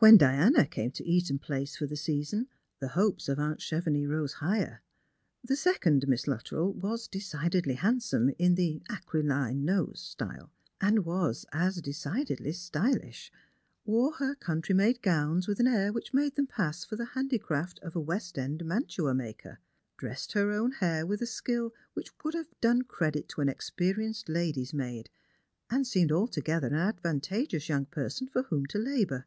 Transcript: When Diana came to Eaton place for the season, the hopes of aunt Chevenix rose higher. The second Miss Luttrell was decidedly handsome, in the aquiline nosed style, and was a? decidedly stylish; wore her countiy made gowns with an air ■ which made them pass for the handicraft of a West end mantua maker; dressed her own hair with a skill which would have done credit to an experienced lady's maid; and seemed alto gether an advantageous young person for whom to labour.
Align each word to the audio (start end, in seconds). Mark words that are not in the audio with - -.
When 0.00 0.16
Diana 0.16 0.66
came 0.66 0.90
to 0.90 1.04
Eaton 1.06 1.38
place 1.38 1.76
for 1.76 1.86
the 1.86 1.94
season, 1.96 2.48
the 2.80 2.88
hopes 2.88 3.28
of 3.28 3.38
aunt 3.38 3.60
Chevenix 3.62 4.08
rose 4.08 4.32
higher. 4.34 4.82
The 5.44 5.54
second 5.54 6.08
Miss 6.08 6.26
Luttrell 6.26 6.72
was 6.72 7.06
decidedly 7.06 7.74
handsome, 7.74 8.32
in 8.36 8.56
the 8.56 8.82
aquiline 8.90 9.64
nosed 9.64 9.98
style, 10.04 10.50
and 10.80 11.04
was 11.04 11.46
a? 11.52 11.70
decidedly 11.80 12.50
stylish; 12.54 13.30
wore 13.84 14.14
her 14.14 14.34
countiy 14.34 14.74
made 14.74 15.00
gowns 15.00 15.46
with 15.46 15.60
an 15.60 15.68
air 15.68 15.90
■ 15.92 15.94
which 15.94 16.12
made 16.12 16.34
them 16.34 16.48
pass 16.48 16.84
for 16.84 16.96
the 16.96 17.04
handicraft 17.14 17.78
of 17.78 17.94
a 17.94 18.00
West 18.00 18.36
end 18.36 18.64
mantua 18.64 19.14
maker; 19.14 19.60
dressed 19.96 20.32
her 20.32 20.50
own 20.50 20.72
hair 20.72 21.06
with 21.06 21.22
a 21.22 21.26
skill 21.26 21.72
which 21.92 22.10
would 22.24 22.34
have 22.34 22.50
done 22.60 22.82
credit 22.82 23.28
to 23.28 23.40
an 23.42 23.48
experienced 23.48 24.28
lady's 24.28 24.74
maid; 24.74 25.08
and 25.70 25.86
seemed 25.86 26.10
alto 26.10 26.40
gether 26.40 26.66
an 26.66 26.74
advantageous 26.74 27.68
young 27.68 27.86
person 27.86 28.26
for 28.26 28.42
whom 28.42 28.66
to 28.66 28.76
labour. 28.78 29.26